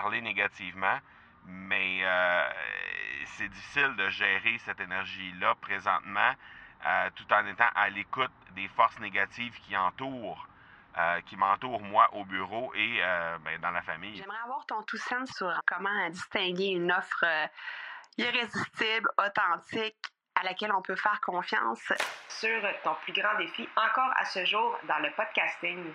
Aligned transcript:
parler 0.00 0.22
négativement, 0.22 0.98
mais 1.44 2.00
euh, 2.02 2.48
c'est 3.36 3.48
difficile 3.48 3.94
de 3.96 4.08
gérer 4.08 4.56
cette 4.64 4.80
énergie-là 4.80 5.54
présentement 5.60 6.32
euh, 6.86 7.10
tout 7.14 7.30
en 7.32 7.44
étant 7.46 7.68
à 7.74 7.90
l'écoute 7.90 8.32
des 8.54 8.68
forces 8.68 8.98
négatives 8.98 9.54
qui 9.60 9.76
entourent. 9.76 10.46
Euh, 10.98 11.20
qui 11.20 11.36
m'entourent 11.36 11.82
moi 11.82 12.08
au 12.14 12.24
bureau 12.24 12.74
et 12.74 13.00
ben, 13.44 13.60
dans 13.60 13.70
la 13.70 13.80
famille. 13.80 14.16
J'aimerais 14.16 14.42
avoir 14.42 14.66
ton 14.66 14.82
tout 14.82 14.96
sens 14.96 15.30
sur 15.30 15.48
comment 15.64 16.10
distinguer 16.10 16.70
une 16.70 16.90
offre 16.90 17.24
irrésistible, 18.18 19.08
authentique, 19.16 20.02
à 20.34 20.42
laquelle 20.42 20.72
on 20.72 20.82
peut 20.82 20.96
faire 20.96 21.20
confiance. 21.20 21.92
Sur 22.26 22.60
ton 22.82 22.96
plus 23.04 23.12
grand 23.12 23.38
défi 23.38 23.68
encore 23.76 24.12
à 24.16 24.24
ce 24.24 24.44
jour 24.44 24.76
dans 24.88 24.98
le 24.98 25.12
podcasting. 25.12 25.94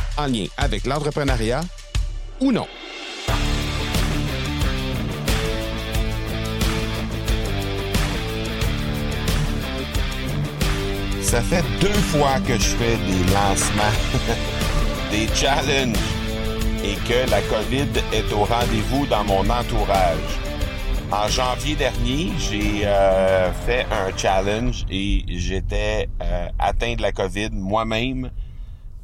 en 0.17 0.27
lien 0.27 0.45
avec 0.57 0.85
l'entrepreneuriat 0.85 1.61
ou 2.39 2.51
non. 2.51 2.67
Ça 11.21 11.41
fait 11.41 11.63
deux 11.79 11.87
fois 11.87 12.39
que 12.45 12.53
je 12.53 12.75
fais 12.75 12.97
des 12.97 13.23
lancements, 13.31 13.83
des 15.11 15.27
challenges 15.33 15.95
et 16.83 16.95
que 17.07 17.29
la 17.29 17.41
COVID 17.41 17.87
est 18.11 18.33
au 18.33 18.43
rendez-vous 18.43 19.05
dans 19.05 19.23
mon 19.23 19.49
entourage. 19.49 20.39
En 21.11 21.27
janvier 21.27 21.75
dernier, 21.75 22.31
j'ai 22.37 22.85
euh, 22.85 23.51
fait 23.65 23.85
un 23.91 24.15
challenge 24.17 24.85
et 24.89 25.23
j'étais 25.27 26.09
euh, 26.21 26.47
atteint 26.57 26.95
de 26.95 27.01
la 27.01 27.11
COVID 27.11 27.49
moi-même 27.51 28.31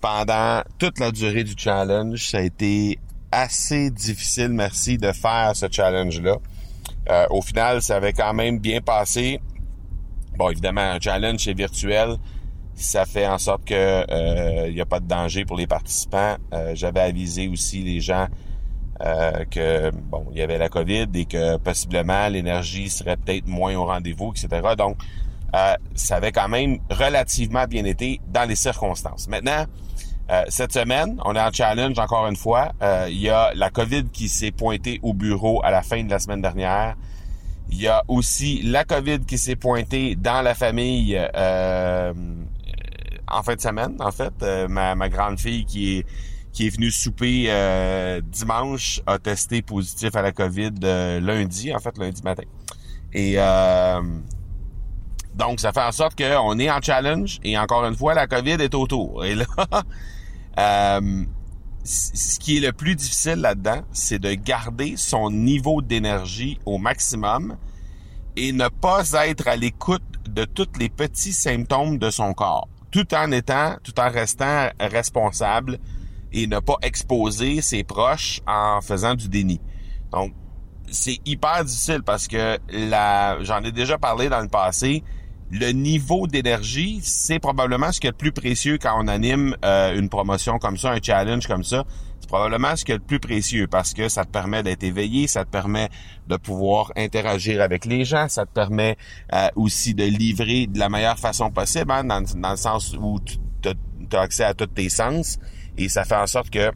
pendant 0.02 0.62
toute 0.78 1.00
la 1.00 1.12
durée 1.12 1.44
du 1.44 1.53
challenge. 1.58 2.30
Ça 2.30 2.40
a 2.40 2.42
été 2.42 3.00
assez 3.31 3.92
difficile, 3.92 4.50
merci, 4.50 4.98
de 4.98 5.12
faire 5.12 5.52
ce 5.56 5.66
challenge-là. 5.70 6.38
Euh, 7.09 7.26
au 7.30 7.42
final, 7.42 7.81
ça 7.81 7.98
avait 7.98 8.14
quand 8.14 8.34
même 8.34 8.59
bien 8.59 8.81
passé. 8.81 9.40
Bon, 10.38 10.50
évidemment, 10.50 10.81
un 10.81 11.00
challenge, 11.00 11.40
c'est 11.44 11.58
virtuel. 11.58 12.18
Ça 12.75 13.06
fait 13.06 13.28
en 13.28 13.40
sorte 13.40 13.66
que 13.66 14.68
il 14.68 14.73
n'y 14.73 14.81
a 14.81 14.86
pas 14.86 15.00
de 15.00 15.08
danger 15.08 15.45
pour 15.45 15.58
les 15.58 15.66
participants. 15.66 16.36
J'avais 16.73 17.00
avisé 17.00 17.48
aussi 17.48 17.81
les 17.81 18.02
gens 18.02 18.28
euh, 19.06 19.45
que 19.45 19.92
bon, 19.92 20.25
il 20.31 20.40
y 20.40 20.42
avait 20.42 20.58
la 20.58 20.70
COVID 20.70 21.08
et 21.14 21.25
que 21.25 21.58
possiblement 21.58 22.28
l'énergie 22.30 22.90
serait 22.90 23.16
peut-être 23.16 23.45
moins 23.45 23.75
au 23.75 23.86
rendez-vous, 23.86 24.34
etc. 24.36 24.73
Donc, 24.75 24.98
euh, 25.56 25.76
ça 25.95 26.17
avait 26.17 26.31
quand 26.31 26.48
même 26.50 26.80
relativement 26.90 27.66
bien 27.66 27.86
été 27.86 28.20
dans 28.28 28.48
les 28.48 28.56
circonstances. 28.56 29.28
Maintenant, 29.28 29.66
euh, 30.30 30.44
cette 30.50 30.73
semaine, 30.73 31.20
on 31.23 31.36
est 31.36 31.42
en 31.42 31.52
challenge 31.52 31.98
encore 32.00 32.28
une 32.28 32.36
fois. 32.36 32.73
il 33.09 33.20
y 33.20 33.30
a 33.30 33.52
la 33.56 33.70
COVID 33.70 34.06
qui 34.12 34.28
s'est 34.30 34.52
pointée 34.52 35.00
au 35.03 35.14
bureau 35.14 35.64
à 35.64 35.72
la 35.72 35.81
fin 35.84 36.03
de 36.03 36.09
la 36.09 36.20
semaine 36.20 36.42
dernière. 36.42 36.95
Il 37.70 37.81
y 37.81 37.88
a 37.88 38.03
aussi 38.08 38.62
la 38.64 38.86
COVID 38.86 39.22
qui 39.22 39.38
s'est 39.38 39.56
pointée 39.56 40.16
dans 40.16 40.42
la 40.42 40.56
famille 40.56 41.18
en 43.30 43.44
fin 43.44 43.56
de 43.56 43.62
semaine, 43.62 43.96
en 44.00 44.12
fait. 44.12 44.34
ma, 44.69 44.96
ma 44.96 45.09
grande 45.09 45.40
fille 45.40 45.66
qui 45.66 45.97
est 45.97 46.06
qui 46.57 46.66
est 46.66 46.69
venu 46.72 46.90
souper 46.90 47.46
euh, 47.50 48.19
dimanche 48.19 49.00
a 49.06 49.19
testé 49.19 49.62
positif 49.62 50.16
à 50.16 50.24
la 50.24 50.31
COVID 50.31 50.72
euh, 50.84 51.19
lundi, 51.19 51.72
en 51.72 51.78
fait 51.78 51.96
lundi 52.00 52.24
matin. 52.24 52.46
Et 53.13 53.36
euh, 53.38 54.02
donc 55.38 55.59
ça 55.59 55.72
fait 55.72 55.81
en 55.81 55.92
sorte 55.92 56.18
qu'on 56.18 56.59
est 56.59 56.70
en 56.70 56.81
challenge 56.81 57.40
et 57.44 57.58
encore 57.58 57.86
une 57.86 57.96
fois 57.96 58.14
la 58.14 58.28
COVID 58.28 58.53
est 58.59 58.74
autour. 58.74 59.24
Et 59.24 59.36
là, 59.36 59.46
ce 61.84 62.40
qui 62.40 62.58
est 62.58 62.59
le 62.59 62.74
plus 62.74 62.96
difficile 62.96 63.36
là-dedans, 63.36 63.81
c'est 63.92 64.20
de 64.20 64.34
garder 64.34 64.96
son 64.98 65.30
niveau 65.30 65.81
d'énergie 65.81 66.59
au 66.66 66.78
maximum 66.80 67.56
et 68.36 68.52
ne 68.52 68.68
pas 68.68 69.03
être 69.28 69.48
à 69.48 69.56
l'écoute 69.56 70.03
de 70.28 70.44
tous 70.46 70.68
les 70.80 70.90
petits 70.90 71.34
symptômes 71.34 71.98
de 71.98 72.09
son 72.09 72.34
corps, 72.34 72.68
tout 72.92 73.14
en 73.14 73.31
étant, 73.31 73.75
tout 73.84 74.00
en 74.00 74.09
restant 74.09 74.69
responsable 74.80 75.80
et 76.34 76.48
ne 76.48 76.59
pas 76.59 76.75
exposer 76.81 77.62
ses 77.62 77.84
proches 77.84 78.42
en 78.46 78.81
faisant 78.81 79.16
du 79.16 79.30
déni. 79.30 79.62
Donc, 80.12 80.34
c'est 80.90 81.19
hyper 81.25 81.66
difficile 81.66 82.02
parce 82.04 82.28
que 82.28 82.58
la, 82.69 83.44
j'en 83.44 83.64
ai 83.64 83.72
déjà 83.72 83.98
parlé 83.98 84.30
dans 84.30 84.42
le 84.42 84.48
passé, 84.48 85.04
le 85.52 85.72
niveau 85.72 86.28
d'énergie, 86.28 87.00
c'est 87.03 87.40
probablement 87.40 87.91
ce 87.91 88.00
qui 88.00 88.08
est 88.08 88.12
le 88.12 88.18
plus 88.18 88.31
précieux 88.31 88.78
quand 88.78 89.02
on 89.02 89.08
anime 89.08 89.56
euh, 89.63 89.97
une 89.97 90.09
promotion 90.09 90.59
comme 90.59 90.78
ça, 90.78 90.91
un 90.91 91.00
challenge 91.02 91.47
comme 91.47 91.63
ça. 91.63 91.85
C'est 92.19 92.28
probablement 92.28 92.75
ce 92.75 92.84
qui 92.84 92.91
est 92.91 92.96
le 92.96 93.02
plus 93.02 93.19
précieux 93.19 93.68
parce 93.68 93.94
que 93.94 94.09
ça 94.09 94.25
te 94.25 94.31
permet 94.31 94.63
d'être 94.63 94.84
éveillé, 94.84 95.28
ça 95.28 95.46
te 95.46 95.50
permet 95.50 95.90
de 96.28 96.36
pouvoir 96.36 96.91
interagir 96.97 97.62
avec 97.62 97.86
les 97.86 98.03
gens, 98.03 98.28
ça 98.28 98.46
te 98.46 98.52
permet 98.52 98.97
euh, 99.34 99.47
aussi 99.56 99.94
de 99.94 100.03
livrer 100.03 100.68
de 100.68 100.80
la 100.80 100.90
meilleure 100.90 101.19
façon 101.19 101.50
possible, 101.50 101.91
hein, 101.91 102.03
dans, 102.03 102.24
dans, 102.36 102.52
le 102.52 102.57
sens 102.57 102.96
où 103.00 103.19
tu 103.22 103.68
as 104.16 104.19
accès 104.19 104.44
à 104.44 104.53
tous 104.53 104.68
tes 104.68 104.90
sens 104.90 105.40
et 105.78 105.90
ça 105.90 106.03
fait 106.03 106.16
en 106.16 106.28
sorte 106.28 106.50
que 106.50 106.72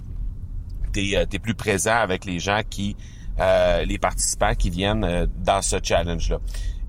tu 0.94 1.00
es, 1.00 1.26
es, 1.30 1.40
plus 1.40 1.56
présent 1.56 1.96
avec 1.96 2.26
les 2.26 2.40
gens 2.40 2.62
qui, 2.70 2.96
euh, 3.40 3.84
les 3.86 3.98
participants 3.98 4.54
qui 4.54 4.70
viennent 4.70 5.04
euh, 5.04 5.26
dans 5.40 5.62
ce 5.62 5.78
challenge-là. 5.81 6.38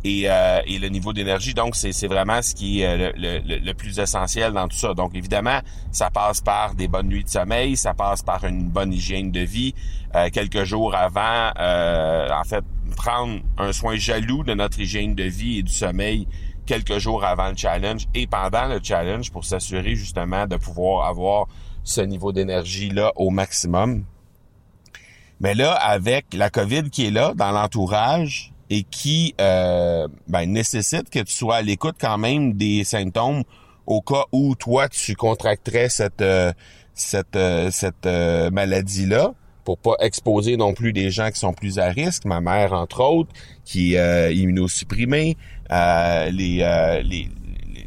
Et, 0.05 0.25
euh, 0.29 0.61
et, 0.67 0.79
le 0.79 0.89
niveau 0.89 1.13
d'énergie, 1.13 1.55
donc, 1.55 1.77
c'est 1.77 2.07
vraiment 2.09 2.43
ce 2.43 2.55
qui 2.55 2.81
est 2.81 2.97
le, 2.97 3.13
le, 3.17 3.59
le, 3.59 3.75
plus 3.75 4.01
essentiel 4.01 4.53
dans 4.53 4.67
tout 4.67 4.77
ça. 4.77 4.95
Donc, 4.95 5.15
évidemment, 5.15 5.61
ça 5.93 6.11
passe 6.11 6.41
par 6.41 6.75
des 6.75 6.89
bonnes 6.89 7.07
nuits 7.07 7.23
de 7.23 7.29
sommeil, 7.29 7.77
ça 7.77 7.95
passe 7.95 8.23
par 8.23 8.45
une 8.45 8.69
bonne 8.69 8.93
hygiène 8.93 9.31
de 9.31 9.41
vie. 9.41 9.75
quelques 10.33 10.65
jours 10.65 10.97
avant, 10.97 11.51
en 11.57 12.45
fait, 12.45 12.65
prendre 12.97 13.41
un 13.59 13.73
soin 13.73 13.95
jaloux 13.97 14.43
de 14.43 14.55
notre 14.55 14.81
hygiène 14.81 15.15
de 15.15 15.25
vie 15.25 15.59
et 15.59 15.63
du 15.63 15.73
sommeil 15.73 16.27
quelques 16.67 16.99
jours 16.99 17.25
avant 17.25 17.49
le 17.49 17.57
challenge 17.57 18.07
et 18.15 18.27
pendant 18.27 18.67
le 18.67 18.81
challenge 18.83 19.31
pour 19.31 19.45
s'assurer 19.45 19.95
justement 19.95 20.47
de 20.47 20.57
pouvoir 20.57 21.09
avoir 21.09 21.47
ce 21.85 22.01
niveau 22.01 22.33
d'énergie-là 22.33 23.13
au 23.17 23.31
maximum. 23.31 24.05
Mais 25.41 25.55
là, 25.55 25.73
avec 25.73 26.27
la 26.35 26.51
COVID 26.51 26.91
qui 26.91 27.07
est 27.07 27.11
là 27.11 27.33
dans 27.35 27.51
l'entourage 27.51 28.52
et 28.73 28.85
qui 28.85 29.35
euh, 29.39 30.09
ben, 30.29 30.47
nécessite 30.51 31.11
que 31.11 31.19
tu 31.19 31.35
sois 31.35 31.57
à 31.57 31.63
l'écoute 31.63 31.97
quand 32.01 32.17
même 32.17 32.55
des 32.55 32.85
symptômes 32.85 33.43
au 33.87 34.01
cas 34.01 34.25
où 34.33 34.55
toi 34.55 34.89
tu 34.89 35.15
contracterais 35.15 35.91
cette 35.91 36.23
euh, 36.23 36.55
cette 36.95 37.37
euh, 37.37 37.71
cette 37.71 38.07
maladie-là 38.07 39.35
pour 39.65 39.77
pas 39.77 39.95
exposer 40.01 40.57
non 40.57 40.73
plus 40.73 40.95
des 40.95 41.11
gens 41.11 41.31
qui 41.31 41.39
sont 41.39 41.53
plus 41.53 41.79
à 41.79 41.89
risque, 41.89 42.25
ma 42.25 42.41
mère 42.41 42.73
entre 42.73 43.01
autres, 43.01 43.31
qui 43.65 43.95
est 43.95 44.35
immunosupprimée, 44.35 45.37
les, 45.71 47.03
les 47.05 47.29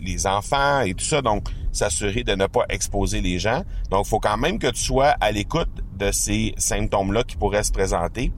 les 0.05 0.27
enfants 0.27 0.81
et 0.81 0.93
tout 0.93 1.03
ça. 1.03 1.21
Donc, 1.21 1.49
s'assurer 1.71 2.23
de 2.23 2.35
ne 2.35 2.45
pas 2.45 2.65
exposer 2.69 3.19
les 3.19 3.39
gens. 3.39 3.63
Donc, 3.89 4.05
il 4.05 4.09
faut 4.09 4.19
quand 4.19 4.37
même 4.37 4.59
que 4.59 4.67
tu 4.67 4.81
sois 4.81 5.15
à 5.19 5.31
l'écoute 5.31 5.69
de 5.97 6.11
ces 6.11 6.53
symptômes-là 6.57 7.23
qui 7.23 7.35
pourraient 7.35 7.63
se 7.63 7.71
présenter, 7.71 8.31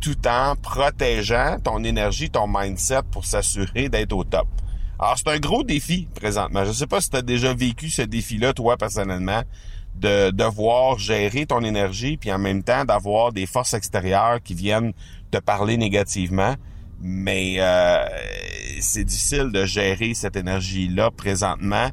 tout 0.00 0.26
en 0.26 0.56
protégeant 0.56 1.58
ton 1.62 1.84
énergie, 1.84 2.30
ton 2.30 2.46
mindset 2.48 3.02
pour 3.10 3.24
s'assurer 3.24 3.88
d'être 3.88 4.12
au 4.12 4.24
top. 4.24 4.46
Alors, 4.98 5.16
c'est 5.16 5.28
un 5.30 5.38
gros 5.38 5.62
défi 5.62 6.08
présentement. 6.14 6.64
Je 6.64 6.68
ne 6.68 6.74
sais 6.74 6.86
pas 6.86 7.00
si 7.00 7.10
tu 7.10 7.16
as 7.16 7.22
déjà 7.22 7.54
vécu 7.54 7.88
ce 7.88 8.02
défi-là, 8.02 8.52
toi, 8.52 8.76
personnellement, 8.76 9.42
de 9.96 10.30
devoir 10.30 10.98
gérer 10.98 11.46
ton 11.46 11.62
énergie, 11.62 12.16
puis 12.16 12.32
en 12.32 12.38
même 12.38 12.62
temps 12.62 12.84
d'avoir 12.84 13.32
des 13.32 13.46
forces 13.46 13.74
extérieures 13.74 14.42
qui 14.42 14.54
viennent 14.54 14.92
te 15.30 15.38
parler 15.38 15.76
négativement. 15.76 16.54
Mais 17.00 17.56
euh, 17.58 18.04
c'est 18.80 19.04
difficile 19.04 19.50
de 19.52 19.64
gérer 19.64 20.12
cette 20.12 20.36
énergie-là 20.36 21.10
présentement 21.10 21.88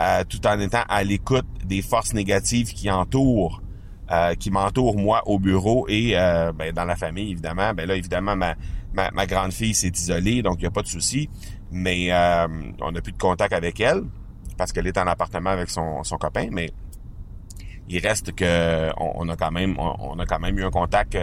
euh, 0.00 0.22
tout 0.28 0.46
en 0.46 0.60
étant 0.60 0.84
à 0.88 1.02
l'écoute 1.02 1.46
des 1.64 1.82
forces 1.82 2.12
négatives 2.12 2.72
qui 2.72 2.88
entourent, 2.88 3.62
euh, 4.10 4.34
qui 4.34 4.50
m'entourent 4.50 4.96
moi 4.96 5.22
au 5.26 5.38
bureau 5.38 5.86
et 5.88 6.12
euh, 6.14 6.52
ben, 6.52 6.72
dans 6.72 6.84
la 6.84 6.96
famille 6.96 7.30
évidemment. 7.32 7.74
Ben 7.74 7.86
là 7.86 7.94
évidemment 7.94 8.36
ma, 8.36 8.54
ma, 8.92 9.26
grande 9.26 9.52
fille 9.52 9.74
s'est 9.74 9.92
isolée 9.94 10.42
donc 10.42 10.56
il 10.58 10.62
n'y 10.62 10.66
a 10.66 10.70
pas 10.70 10.82
de 10.82 10.88
souci, 10.88 11.28
mais 11.70 12.12
on 12.80 12.92
n'a 12.92 13.00
plus 13.00 13.12
de 13.12 13.18
contact 13.18 13.52
avec 13.52 13.80
elle 13.80 14.02
parce 14.56 14.72
qu'elle 14.72 14.86
est 14.86 14.98
en 14.98 15.06
appartement 15.06 15.50
avec 15.50 15.70
son, 15.70 16.02
son 16.02 16.16
copain, 16.16 16.48
mais 16.50 16.70
il 17.88 18.04
reste 18.06 18.34
que 18.34 18.90
on, 18.98 19.28
a 19.28 19.36
quand 19.36 19.52
même 19.52 19.76
on, 19.78 20.18
a 20.18 20.26
quand 20.26 20.40
même 20.40 20.58
eu 20.58 20.64
un 20.64 20.70
contact 20.70 21.16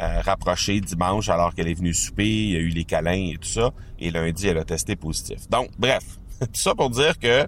euh, 0.00 0.20
rapproché 0.22 0.80
dimanche 0.80 1.28
alors 1.28 1.54
qu'elle 1.54 1.68
est 1.68 1.74
venue 1.74 1.94
souper, 1.94 2.26
il 2.26 2.50
y 2.50 2.56
a 2.56 2.58
eu 2.58 2.68
les 2.68 2.84
câlins 2.84 3.30
et 3.32 3.36
tout 3.40 3.48
ça. 3.48 3.70
Et 4.00 4.10
lundi, 4.10 4.48
elle 4.48 4.58
a 4.58 4.64
testé 4.64 4.96
positif. 4.96 5.48
Donc, 5.50 5.68
bref, 5.78 6.02
tout 6.40 6.48
ça 6.52 6.74
pour 6.74 6.90
dire 6.90 7.16
que 7.18 7.46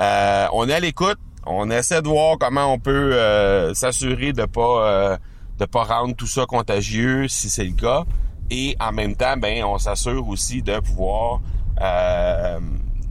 euh, 0.00 0.46
on 0.52 0.68
est 0.68 0.74
à 0.74 0.80
l'écoute, 0.80 1.18
on 1.48 1.70
essaie 1.70 2.02
de 2.02 2.08
voir 2.08 2.36
comment 2.38 2.72
on 2.72 2.78
peut 2.78 3.12
euh, 3.14 3.74
s'assurer 3.74 4.32
de 4.32 4.44
pas 4.44 5.18
de 5.58 5.64
pas 5.64 5.82
rendre 5.82 6.14
tout 6.14 6.26
ça 6.26 6.46
contagieux 6.46 7.26
si 7.28 7.50
c'est 7.50 7.64
le 7.64 7.72
cas. 7.72 8.04
Et 8.50 8.76
en 8.80 8.92
même 8.92 9.16
temps, 9.16 9.36
ben, 9.36 9.64
on 9.64 9.78
s'assure 9.78 10.26
aussi 10.28 10.62
de 10.62 10.78
pouvoir 10.80 11.40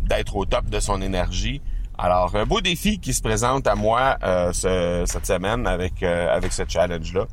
d'être 0.04 0.36
au 0.36 0.46
top 0.46 0.66
de 0.66 0.80
son 0.80 1.02
énergie. 1.02 1.62
Alors, 1.98 2.36
un 2.36 2.46
beau 2.46 2.62
défi 2.62 3.00
qui 3.00 3.14
se 3.14 3.22
présente 3.22 3.68
à 3.68 3.76
moi 3.76 4.18
cette 4.54 5.26
semaine 5.26 5.68
avec 5.68 6.04
avec 6.04 6.54
ce 6.54 6.64
challenge 6.68 7.14
là. 7.14 7.26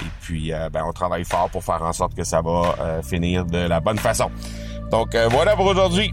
Et 0.00 0.10
puis, 0.20 0.52
euh, 0.52 0.68
ben, 0.70 0.82
on 0.86 0.92
travaille 0.92 1.24
fort 1.24 1.48
pour 1.50 1.64
faire 1.64 1.82
en 1.82 1.92
sorte 1.92 2.14
que 2.14 2.24
ça 2.24 2.40
va 2.40 2.74
euh, 2.80 3.02
finir 3.02 3.44
de 3.44 3.58
la 3.58 3.80
bonne 3.80 3.98
façon. 3.98 4.30
Donc, 4.90 5.14
euh, 5.14 5.28
voilà 5.30 5.56
pour 5.56 5.66
aujourd'hui. 5.66 6.12